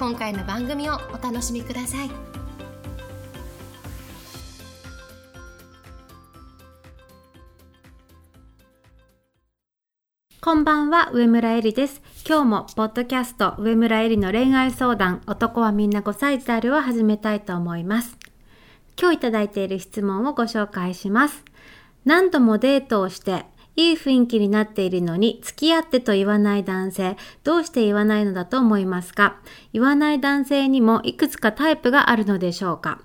[0.00, 2.10] 今回の番組をお楽しみください
[10.40, 12.00] こんばんは、上村えりです。
[12.26, 18.16] 今日も、ポッドキャスト、上村えりの恋愛相談、男はみんな5歳児であるを始めたいと思います。
[18.98, 21.44] 今日いただいている質問をご紹介します。
[22.06, 23.44] 何度もデートをして、
[23.80, 29.36] いい雰囲気になっているのに、付き合ってと言わない男性、どうして言わないのだと思いますか？
[29.72, 33.00] 言わない男性にもいくつかタイプがあるのでしょうか？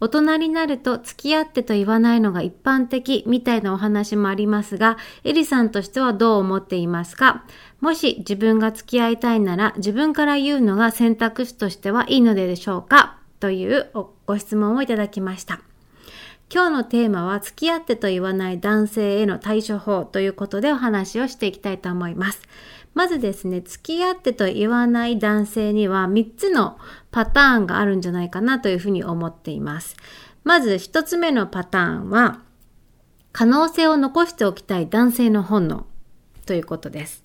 [0.00, 7.44] 大人になると付き合ってと言わないのが一般的みたいなお話もありますが、エリさんとしてはどう思っていますか？
[7.80, 13.18] もし自分が付き合いたいなら自分から言うのが選択肢としてはいいのでしょうか？
[13.40, 13.90] という
[14.26, 15.60] ご質問をいただきました。
[16.54, 22.42] 今日のテーマは付き合ってと言わない男性への対処法ということでお話をしていきたいと思います。
[22.92, 26.76] まずですね、付き合ってと言わない男性には3つの
[27.10, 29.96] パターンがあるんじゃないかなというふうに思っています。
[30.44, 32.42] まず1つ目のパターンは、
[33.32, 35.86] 可能性を残しておきたい男性の本能
[36.44, 37.24] ということです。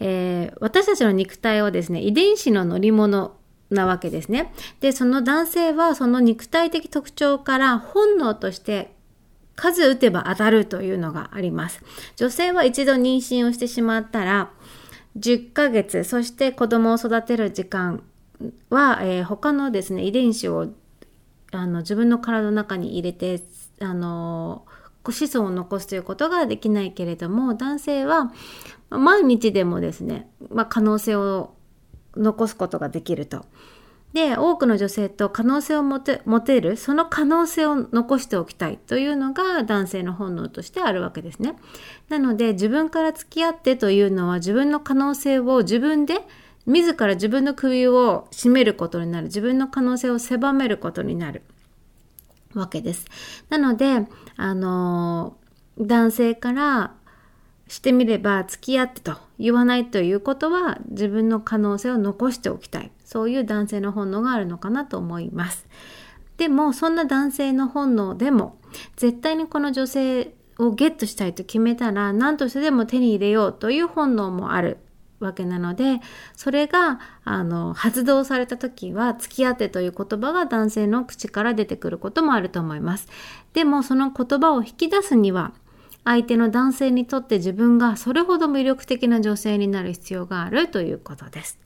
[0.00, 3.36] えー、私たちの肉体はですね、遺伝子の乗り物
[3.70, 4.52] なわけですね。
[4.80, 8.94] で、その男性はその肉体的特徴から本能として
[9.56, 11.82] 数打てば当たるというのがあります。
[12.16, 14.50] 女性は一度妊娠をしてしまったら、
[15.18, 18.02] 10ヶ月、そして子供を育てる時間
[18.70, 20.68] は、えー、他のですね、遺伝子を
[21.50, 23.42] あの自分の体の中に入れて、
[23.80, 24.64] あの
[25.04, 28.32] 子孫を残すということができないけれども、男性は
[28.90, 31.54] 毎日でもですね、まあ、可能性を
[32.18, 33.46] 残すことができると。
[34.12, 41.56] で、多くの女性と可能性を持て持てる、その可能性を残しておきたいというのが男性の本能としてあるわけですね。
[42.08, 46.26] なので、自分から付き合ってというのは自分の可能性を自分で
[46.64, 49.26] 自ら自分の首を絞めることになる。
[49.26, 51.42] 自分の可能性を狭めることになる
[52.54, 53.06] わけです。
[53.50, 54.06] なので、
[54.36, 55.36] あの、
[55.78, 56.94] 男性から
[57.68, 62.90] してみれば付き合ってと言わないということは自分の可能性を残しておきたい。
[63.04, 65.66] そういう男性の本能があるのかなと思います。
[66.36, 68.58] でもそんな男性の本能でも
[68.96, 74.78] 絶対にこの女性をゲットしたいと決めたら何としてでも手に入れようという本能もある
[75.20, 76.00] わけなので
[76.36, 83.08] それがあの発動された時は付き合ってという言葉が男性の口から出てくることもあると思います。
[83.52, 85.52] でもその言葉を引き出すには
[86.04, 91.58] 相手の男性にとって自分がそれほど魅力的な女性になる必要があるということです。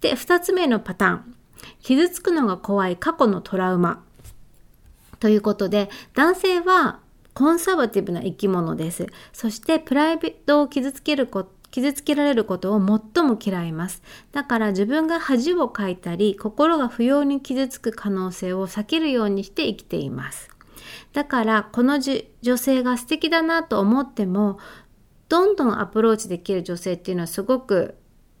[0.00, 1.34] で、二つ目のパターン。
[1.82, 4.04] 傷つくのが怖い過去のトラウマ。
[5.18, 7.00] ということで、男性は
[7.32, 9.06] コンサバティブな生き物です。
[9.32, 14.02] そしてプライベートを傷つけること傷つけられることを最も嫌います。
[14.32, 20.55] だから自分が恥をかいたり、心が不要に傷つく可能性を避けるようにして生きています。
[21.12, 24.58] だからこの女性が素敵だなと思っても
[25.28, 27.96] どんどんアプローチできる女性っていうのはすごく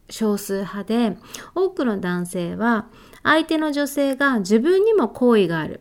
[0.08, 1.16] 少数派で
[1.54, 2.86] 多くの男性は
[3.22, 5.80] 相手の女性が自分にも好意がある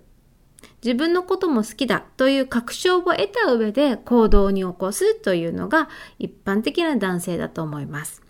[0.83, 5.89] 自分のことも好きだという確証を得た上で行動に起こすというのが
[6.19, 8.24] 一般的な男性だと思います。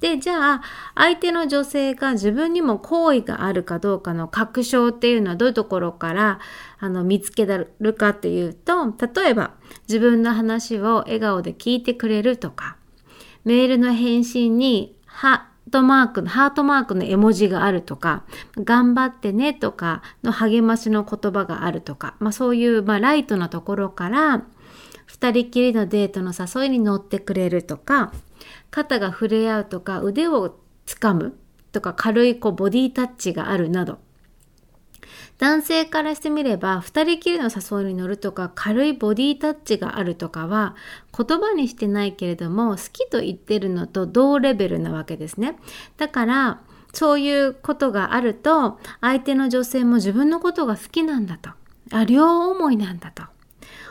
[0.00, 0.62] で、じゃあ、
[0.94, 6.40] 相手の女性が自分にも好意があるかどうかの確証っていうのはどういうところから
[6.78, 9.52] あの見つけられるかっていうと、例えば
[9.88, 12.76] 自分の話を笑顔で聞いてくれるとか、
[13.44, 18.24] メールの返信にハートマークの、ハートマークの絵文字があるとか、
[18.56, 24.44] 頑張ってねとかの励ましの言葉があるとか、まあそういう、まあ、ライトなところから、
[25.06, 28.12] 二人きりのデートの誘いに乗ってくれるとか、
[28.70, 30.56] 肩が触れ合うとか腕を
[30.86, 31.34] つかむ
[31.72, 33.98] とか軽いこうボディタッチがあるなど。
[35.38, 40.76] 男性からしてみれば二人きりの誘いに乗るとか軽いボディタッチがあるとかは
[41.16, 45.56] 言葉にしてないけれども好きと言ってるのと同レベルなわけですね。
[45.96, 46.60] だから
[46.92, 51.50] そういうことがあると相手の女性も自分のことが好きなんだと。
[51.90, 53.24] あ両思いなんだと。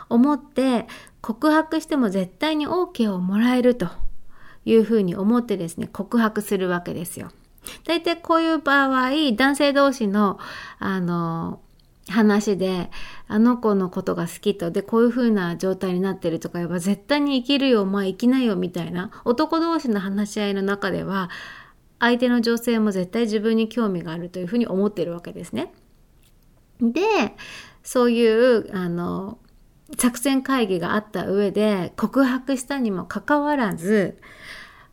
[0.07, 0.88] 思って
[1.21, 3.89] 告白しても絶対に OK をもらえると。
[4.66, 7.30] いうふうに思ってですね、告白するわけですよ。
[7.86, 10.40] 大体こういう場合、男性同士の、
[10.80, 11.62] あの、
[12.10, 12.90] 話で、
[13.28, 21.30] あの子のことが好きと、で、こういう風な状態になってるとか言えば、絶対に生きるよ、まあ生きないよ、みたいな、男同士の話し合いの中では、
[22.00, 25.72] 相手の女性も絶対自分に興味があるというふうに思ってるわけですね。
[26.81, 27.02] で、
[27.84, 29.38] そういう、あの、
[29.98, 34.18] 作戦会議があった上で告白したにもかかわらず、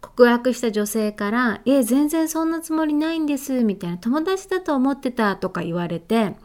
[0.01, 6.37] 告白した女性から「え全然そんなつもりないんです」みたいな「友達だと思ってた」とか言われて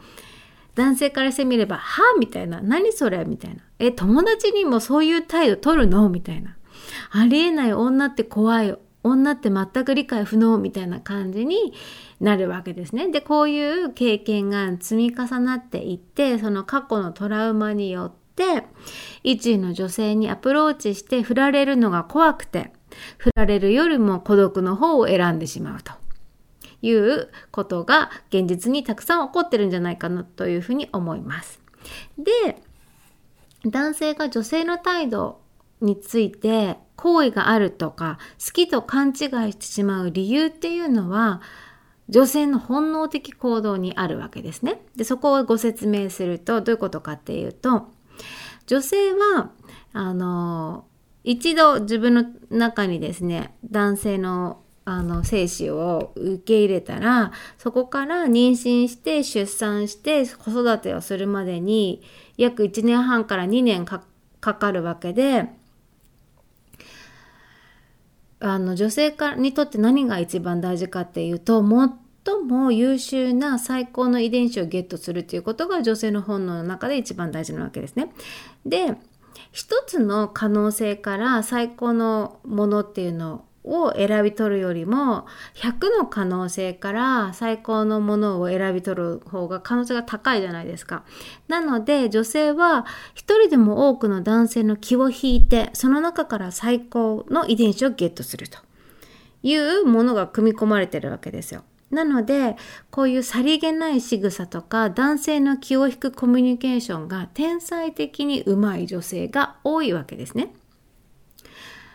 [0.75, 2.01] 男性からしてみれば「は？
[2.15, 6.55] あ?」みたいな「何それ?」みたいな「え友達にもそういう態度取るの?」みたいな
[7.11, 11.73] 「ありえない女って怖い女って全く理解不能」みたいな感じに
[12.19, 13.09] なるわけですね。
[13.09, 18.65] でこういう経験が積み重なっていってその過去のトラウマによって
[19.23, 22.71] 一位の女性にアプローチして振られるのが怖くて
[23.17, 25.93] 振られるよりも孤独の方を選んでしまうと
[26.81, 31.61] いうことが現実にたくさん起こってるんじゃないかなというふうに思います。
[32.17, 32.61] で、
[33.65, 35.41] 男性が女性の態度
[35.81, 39.15] について好意があるとか好きと勘違い
[39.51, 41.41] してしまう理由っていうのは
[42.09, 44.81] 女性の本能的行動にあるわけですね。
[44.95, 47.87] で、そこをご説明するとどういうことかっていうと
[48.67, 49.51] 女性は
[49.93, 50.85] あの
[51.23, 62.03] 一度自分の中にですね男性のあの精子を受け入れたらそこから妊娠して出産して子育てをするまでに
[62.35, 64.03] 約1年半から2年か
[64.41, 65.45] かるわけで
[68.41, 71.63] あの女性にとって何が一番大事かっていうと
[72.25, 78.11] 最も優秀な最高の遺伝子をゲットするっていうことが女性の本能の中で一番大事なわけですね。
[78.65, 78.97] で
[79.51, 85.25] 一つの可能性から最高のものっていうのを選び取るよりも
[85.55, 91.03] 100の可能性から最高のものを選び取る方が可能性が高いじゃないですか。
[91.47, 98.59] なので女性は一人でも多くの男性の気を引いてその中から最高の遺伝子をゲットすると
[99.43, 101.63] いうものが組み込まれてるわけですよ。
[101.93, 102.57] なので、
[102.91, 110.53] こういうさりげない仕草とか、男性の気を引くコミュニケーションが天才的に上手い女性が多いわけですね。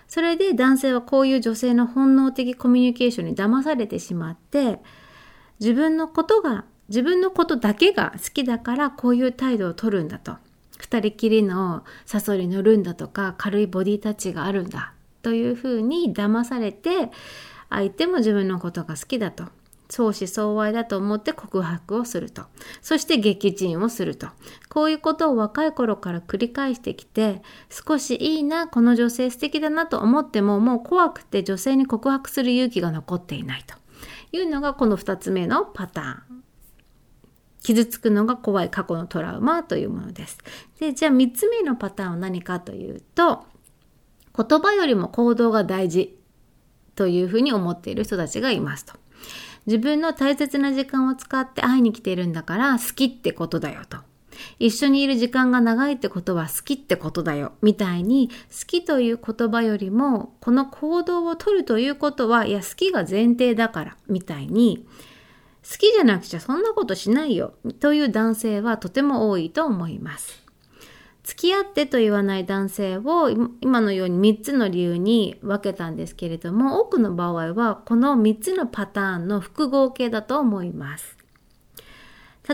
[0.06, 4.80] それで男性はこういう女性の本能的コミュニケーションに騙されてしまって、
[5.60, 10.36] 自分のことが、自分のことだけが好きだからこういう態度を取るんだと。
[10.78, 17.10] 二人きりの誘いに乗るんだとか、軽いボディタッチがあるんだというふうに騙されて、
[17.68, 19.44] 相手も自分のことが好きだと。
[19.88, 22.42] 相思相愛だと思って告白をすると。
[22.82, 24.28] そして撃沈をすると。
[24.68, 33.76] こういうことを若い頃から繰り返してきて、少しいいな、この女性素敵だなと思っても、もう怖くて女性に告白する勇気が残っていないと
[34.36, 36.44] いうのがこの2つ目のパターン。
[37.62, 40.38] 傷つくのが怖い過去のトラウマというものです。
[40.78, 43.44] で、じゃあ3つ目のパターンは何かというと、
[44.36, 46.18] 言葉よりも行動が大事
[46.94, 48.94] というふうに思っている人たちがいますと。
[49.68, 53.98] 自分の大切な時間を使って会いに来ているんだから好きってことだよと。
[54.58, 57.52] 一緒にいる時間が長いってことは好きってことだよ。
[57.60, 64.86] みたいに好きという言葉よりもこの行動をとるということはいや好きが前提だからみたいに
[65.70, 70.47] 好きじゃなくちゃそんなことしないよという男性はとても多いと思います。
[71.28, 73.28] 付き合ってと言わない男性を
[73.60, 81.18] 今のように3つの理由に分けたんですけれども多くの場合はこの3つのパターンの複合形だと思います。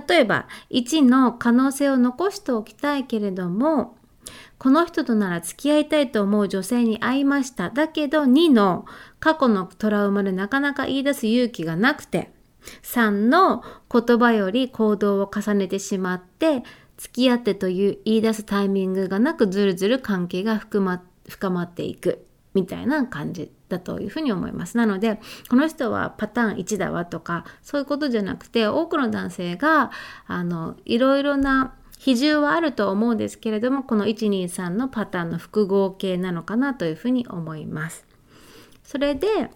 [0.09, 3.97] 例えば1の可能性を残しておきたいけれども
[4.59, 7.71] この人となら付き合いたいと思う女性に会いました。
[7.71, 8.87] だけど2の
[9.21, 12.33] 過去のトラウマでなかなか言い出す勇気がなくて
[12.83, 16.65] 3の言葉より行動を重ねてしまって
[16.97, 24.77] 付き合ってという言い出すタイミングがなくずるずる関係が深ま深まっていくみたいな感じだというふうに思います。
[24.77, 29.91] なので、この人はパターン1だわとか、そういうことじゃなくて、多くの男性が、
[30.27, 38.07] あの、いろいろな比重はあると思うんですけれども、この123のパターンの複合形なのかなというふうに思います。
[38.85, 39.51] それで、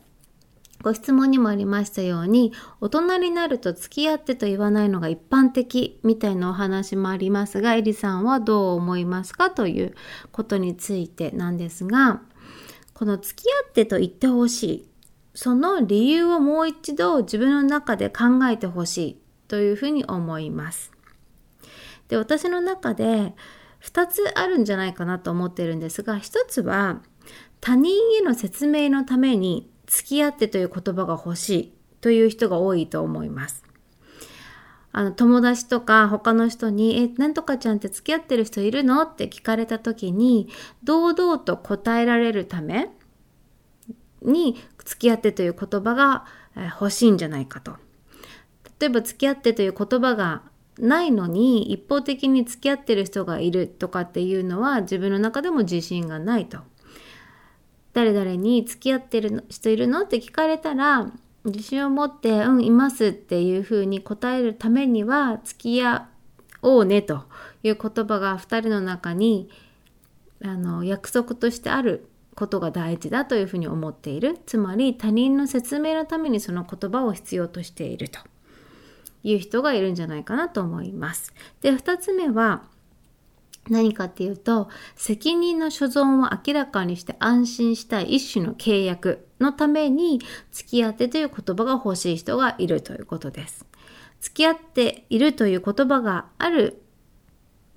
[0.82, 9.94] ご質問にもありましたように、大人になると付き合ってと言わないのが一般的みたいなお話もありますが、エリさんはどう思いますかという
[10.30, 12.22] ことについてなんですが、
[12.94, 14.88] この付き合ってと言ってほしい。
[15.34, 20.92] その理由をもう一度自分の中で考えてほしいというふうに思います。
[22.08, 23.34] で、私の中で
[23.82, 27.02] 2つあるんじゃないかなと思ってるんですが、1つは
[27.60, 33.64] 他人への説明のために付き合ってという言葉が欲しいという人が多いと思います。
[34.92, 40.48] あの友達とか他の人に「えなんとかちゃんって付き合ってる人いるの?」って聞かれた時に
[40.82, 42.90] 堂々と答えられるため
[44.22, 46.24] に付き合ってという言葉が
[46.80, 47.76] 欲しいんじゃないかと。
[48.80, 50.42] 例えば付き合ってという言葉が
[50.78, 56.60] ないのに一方的に付き合ってる人がいるとかっていうのは自分の中でも自信がないと。
[57.98, 60.02] 誰々に付き合ってる人いるの？
[60.02, 61.10] って聞かれたら
[61.44, 66.08] 自信を持って「うんいます」っていうふうに答えるためには付き合
[66.62, 67.24] おうねと
[67.64, 69.50] いう言葉が2人の中に
[70.44, 78.20] あの約束としてあることが大事だというふうに思っているつまり他人の説明のためにその言葉を必要としていると
[79.24, 81.34] いう人がいるんじゃないかなと思います。
[81.62, 82.62] で2つ目は
[83.70, 90.20] 何かっていうと責任の所存を明らかにして安心したい一種の契約のために
[90.50, 93.66] 付き合ってという言葉が欲しい人がいるということです。
[94.20, 96.82] 付き合っているという言葉がある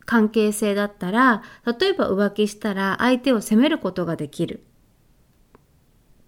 [0.06, 1.44] 関係性だったら
[1.80, 4.64] 例えば浮気したら相手を責めることができる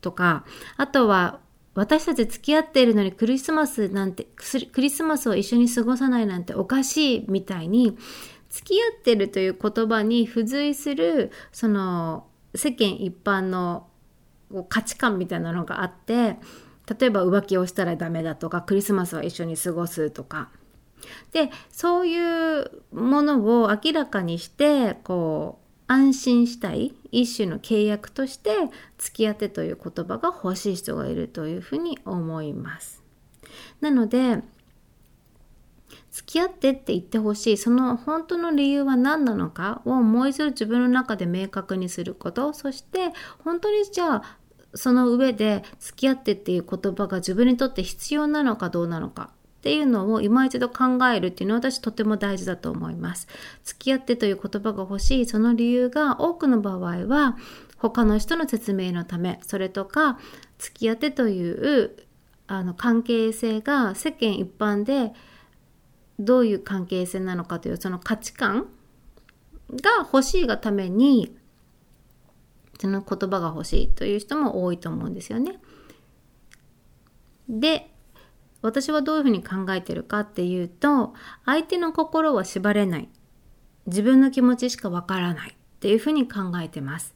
[0.01, 0.45] とか
[0.77, 1.39] あとは
[1.75, 4.27] 私たち付き合っているのにクリスマスなんて
[4.71, 7.97] クリスマスを一緒に過ごさないなんておかしいみたいに
[8.53, 13.87] 付き合ってるという言葉に付随するその世間一般の
[14.69, 16.37] 価値観みたいなのがあって
[16.99, 20.51] 例えば浮気をしたらダメだとかクリスマスは一緒に過ごすとか
[21.31, 28.51] でそういうものを明らかにしてこう安心したい一種の契約として
[28.99, 33.03] 付き合ってという言葉が欲しい人がいるというふうに思います。
[33.81, 34.43] なので
[36.13, 37.57] 付き合ってって言ってほしい。
[37.57, 42.53] その本当の理由は何なのかをもう一度自分の中で明確にすること。
[42.53, 44.37] そして本当にじゃあ
[44.75, 53.27] その上で付き合ってっていう言葉が自分にとって必要なのかどうなのかっていうのを今一度考えるっていうのは私とても大事だと思います。
[53.63, 55.25] 付き合ってという言葉が欲しい。
[55.25, 57.37] その理由が多くの場合は
[57.77, 59.39] 他の人の説明のため。
[59.41, 60.19] それとか
[60.59, 61.95] 付き合ってという
[62.45, 65.13] あの関係性が世間一般で
[66.19, 68.67] どういう関係性なのかというその価値観
[69.71, 71.35] が欲しいがために
[72.79, 75.59] その言葉が欲しいという人も多いと思うんですよね。
[77.47, 77.89] で
[78.61, 81.13] 私はどういうふうに考えてるかっていうと
[81.45, 83.09] 相手の心は縛れない
[83.85, 87.13] 自分の気持ちしかわからないっていうふうに考えてます。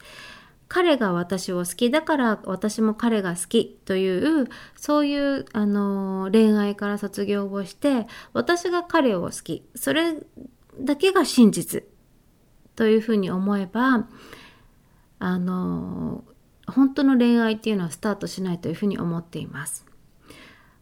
[0.68, 10.16] 彼が私を好きだから私も彼が好きというそういうあの恋愛から卒業をして私が彼を好きそれ
[10.80, 11.84] だけが真実
[12.76, 14.08] というふうに思えば
[15.20, 16.24] あの
[16.68, 19.86] 本当の恋愛っていうのはスタートしないというふうに思っています。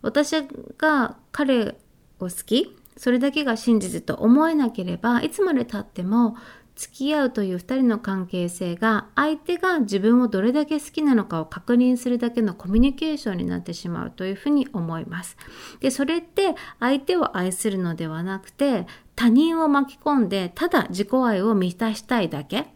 [0.01, 0.35] 私
[0.77, 1.77] が彼
[2.19, 6.35] を好きそれだけが真実と思えなければいつまでたっても
[6.75, 15.37] 付き合うという2人の関係性が相手が自分をどれだけ好きなのかを確認するだけのコミュニケーションになってしまうというふうに思います。
[15.79, 22.67] でそれって相手を愛するのではなくて他人を巻き込んでただ自己愛を満たしたいだけ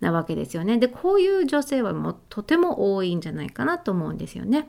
[0.00, 0.78] なわけですよね。
[0.78, 4.68] でこういう女性はもうとても多いんじゃないかなと思うんですよね。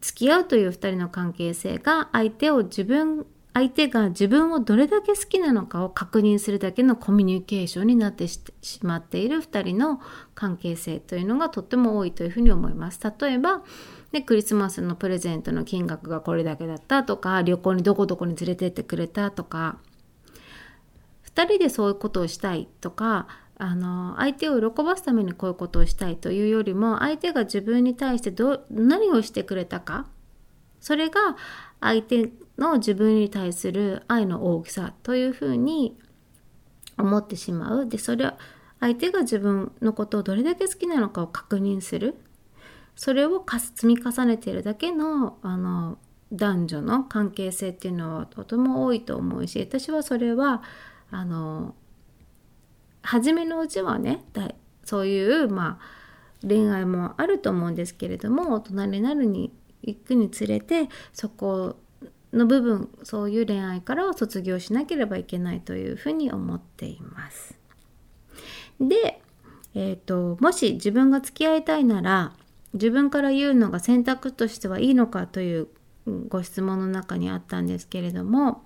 [0.00, 8.42] 付き合うという2人の関係性が相手を自分相手が自分をどれだけ好きなのかを確認するだけのコミュニケーションになってし
[8.82, 9.98] まっている2人の
[10.34, 13.00] 関係性というのがとっても多いというふうに思います。
[13.18, 13.62] 例えば
[14.12, 19.78] でクリスマスのプレゼントの金額がこれだけだったとか旅行にどこどこに連れてってくれたとか
[21.34, 30.04] 2人でそういうことをしたいとかあの相手を喜ばすためにこういうことをしたいというよりも相手が自分に対してど何をしてくれたか
[30.78, 31.36] それが
[31.80, 35.96] 相手の自分に対する愛の大きさというふうに
[36.98, 37.88] 思ってしまう。
[37.88, 38.38] でそれは
[38.80, 42.16] 相手が自分のことをどれだけ好きなのかを確認する。
[42.94, 45.98] それを積み重ねているだけのあの
[46.32, 50.62] 男女の関係性っていうのはとても多いと思うし私はそれは
[51.10, 51.74] あの
[53.02, 54.24] 初めのうちはね
[54.82, 59.52] そういうまあ恋愛もあると思うんですけれども大人になるに
[59.86, 61.76] 行くにつれてそこ
[62.32, 67.58] の部分そういう恋愛からは卒業しなければいけないというふうに思っています。
[68.80, 69.22] で、
[69.74, 72.32] えーと、もし自分が付き合いたいなら
[72.74, 75.68] 自分から言うのが選択としてはいいのかという
[76.28, 78.62] ご質問の中にあったんですけれども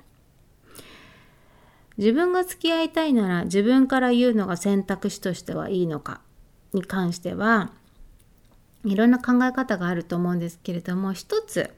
[1.97, 6.21] 自分が付き合いたいなら自分から言うのが選択肢としてはいいのか
[6.73, 7.73] に関しては
[8.85, 11.71] いろんな考え方があると思うんですけれども一つ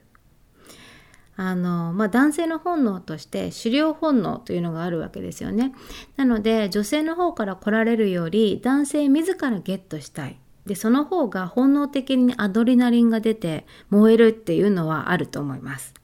[1.37, 5.73] あの、まあ、男性の本能として狩猟本能というのがあるわけですよね。
[6.16, 10.38] なので女性の方から来られるより男性自らゲットしたい。
[10.66, 15.94] でその方が本能的にアドレナリンが出て燃えるっていうのはあると思います。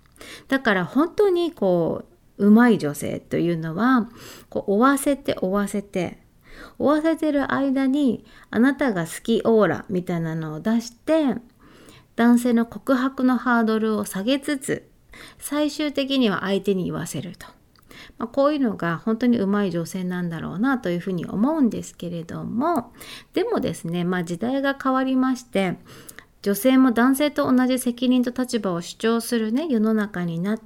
[0.49, 2.05] だから本当にこ
[2.39, 4.09] ううまい女性というのは
[4.49, 6.19] こう追わせて追わせて
[6.79, 11.37] 追わせてる間にあなたが好きオーラみたいなのを出して
[12.17, 14.89] 男性の告白のハードルを下げつつ
[15.39, 17.47] 最終的には相手に言わせると。
[18.17, 22.93] まあ、こういうのが本当に上手い女性なんだろうなというふうに思うんですけれども
[23.33, 25.77] でもですね、まあ、時代が変わりまして
[26.43, 30.61] 女性も男性と同じ責任と立場を主張するね世の中になっ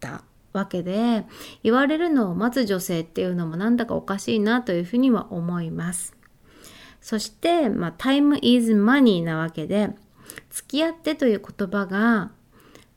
[0.00, 1.24] たわけで
[1.62, 6.16] 言われるのを待つ女性っていうのもなんだかおかしいなというふうには思います。
[7.00, 9.90] そして、まあ、time is money なわけで
[10.50, 12.30] 付き合ってという言葉が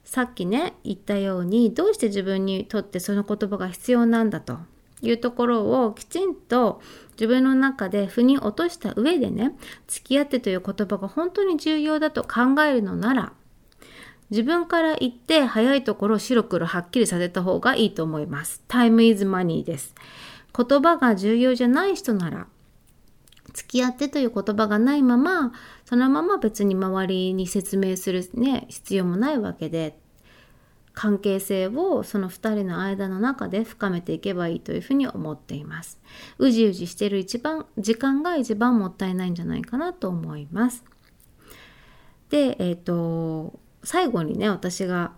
[0.04, 4.58] さっきね言ったようにどうして自分にとってその言葉が必要なんだと
[5.02, 6.80] いうところをきちんと
[7.12, 9.52] 自分の中で腑に落とした上でね
[9.88, 13.32] 付き合ってという言葉が本当に重要だと考えるのなら
[14.30, 18.62] 自分から言って早いところ白黒はっきりさせた方がいいと思います。
[18.68, 19.94] Time is money です。
[20.56, 22.46] 言葉が重要じゃない人なら
[23.52, 25.52] 付き合ってという言葉がないまま
[25.84, 29.98] そのまま別に周りに説明するね必要もないわけで
[30.94, 36.00] 関係性をその2人の間の中で深めていけばいいというふうに思っています。
[36.38, 40.84] うじうじしてる一番時間が一番もったいないんじゃないかなと思います。
[42.30, 45.12] で、えっ、ー、と最後にね私が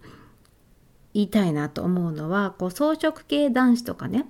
[1.14, 4.26] 言いたいなと思うのはこう装飾系男子とかね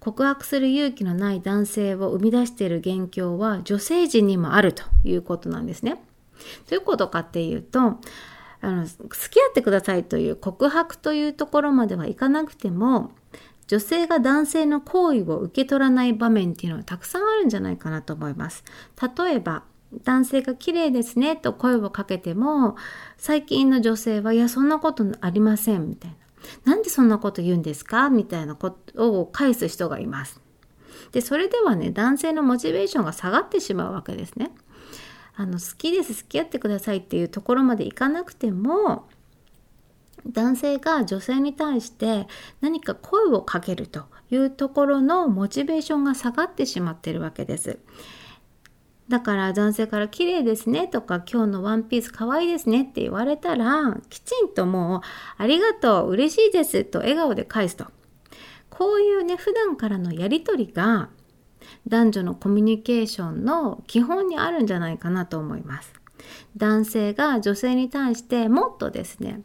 [0.00, 6.02] 告白する勇気のない男性を生み出している元凶は女性陣にもあるということなんですね。
[6.68, 7.80] どういうことかっていうと
[8.60, 13.12] あの付き合ってくださいという告白というところまではいかなくても
[13.68, 18.64] 女性が男性の行為を受け取らない場面っていうのはたくさんあるんじゃないかなと思います。
[19.16, 19.62] 例えば
[20.04, 22.76] 男性が綺麗ですねと声をかけても
[23.16, 26.16] 最近の女性はいやそんなことありませんみたいな
[26.64, 30.40] なんでそんなこと言うんですかみたいなことを返す人がいます。
[31.12, 34.52] で、それではね、男性のモチベーションが下がってしまうわけですね。
[35.34, 39.08] あの、好きです、付き合ってくださいっていうところまでいかなくても、
[40.26, 42.26] 男性が女性に対して
[42.60, 47.78] 何か声をかけるというところのモチベーションが下がってしまっているわけです。
[49.08, 55.00] だから男性から綺麗ですねとか今日のワンピース可愛いですねって言われたらきちんともう
[55.42, 57.86] ありがとう嬉しいですと笑顔で返すと。
[58.68, 61.08] こういうね普段からのやりとりが
[61.86, 65.92] 男女のコミュニケーションの基本にあるんじゃないかなと思います。
[66.56, 69.42] 男性が女性に対してもっとですね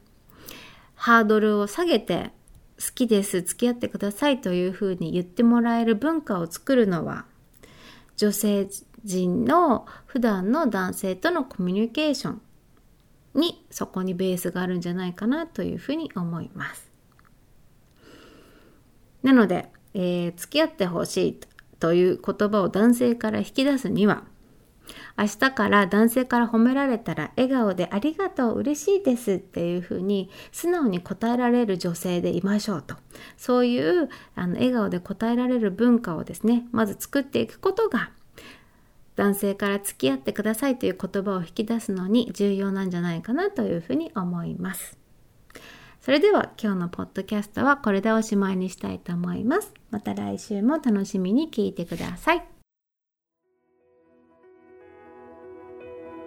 [0.95, 2.31] ハードルを下げて
[2.79, 7.25] 好きです付き合ってくださいというふうに言ってもらえる文化を作るのは
[8.17, 8.67] 女性
[9.03, 12.41] 人の普段の男性とのコミュニケーション
[13.33, 16.91] にそこにベースがあるんじゃないかなというふうに思います。
[19.23, 21.39] なので、えー、付き合ってほしい
[21.79, 24.23] という言葉を男性から引き出すには
[25.17, 32.95] 明日から男性から褒められたら笑顔でありがとう嬉しいですっていうふうに素直に答えられる女性でいましょうと
[33.37, 38.11] そういうあの笑顔で答えられる文化をですねまず作っていくことが
[39.21, 44.97] 男性から付き合ってくださいという言葉を引き出すのに重要なんじゃないかなというふうに思います。
[46.01, 49.75] それでは今日のポッドキャストはこれでおしまいにしたいと思います。
[49.91, 52.43] また来週も楽しみに聞いてください。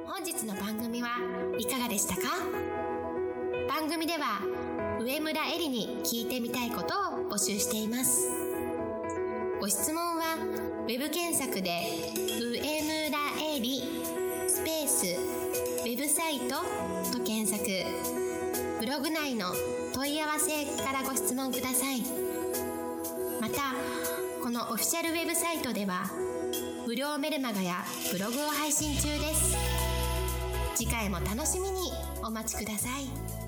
[0.06, 1.08] 本日の番組は
[1.58, 2.22] いかがでしたか？
[3.68, 4.38] 番組では
[5.00, 8.28] 上村えりに聞いてみたいことを募集しています。
[9.60, 10.36] ご質問は
[10.86, 11.70] web 検索で
[12.38, 13.18] 上村
[13.56, 13.82] えり
[14.46, 15.06] スペース
[15.82, 16.56] ウェブサイト
[17.10, 17.64] と検索。
[18.80, 19.46] ブログ内の
[19.94, 22.02] 問い合わせからご質問ください。
[23.40, 23.74] また
[24.42, 26.10] このオフィシャルウェブサイトでは
[26.86, 27.76] 無料メルマガや
[28.12, 29.56] ブログを配信中です。
[30.74, 31.92] 次回も楽しみに
[32.22, 33.43] お待ちください。